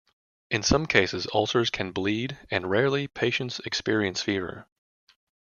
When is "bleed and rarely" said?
1.91-3.07